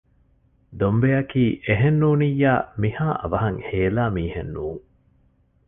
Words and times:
ދޮންބެއަކީ 0.79 1.43
އެހެންނޫނިއްޔާ 1.65 2.53
މިހާ 2.81 3.07
އަވަހަށް 3.21 3.59
ހޭލާ 3.67 4.03
މީހެއް 4.15 4.51
ނޫން 4.55 4.83